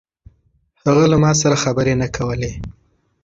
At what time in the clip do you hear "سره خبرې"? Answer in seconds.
1.41-1.93